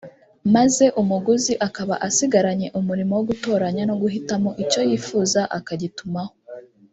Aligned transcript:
maze 0.55 0.85
umuguzi 1.01 1.53
akaba 1.67 1.95
asigaranye 2.07 2.67
umurimo 2.79 3.11
wo 3.17 3.23
gutoranya 3.29 3.83
no 3.89 3.95
guhitamo 4.01 4.49
icyo 4.63 4.81
yifuza 4.89 5.41
akagitumaho 5.57 6.33